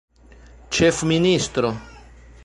[0.77, 1.71] ĉefministro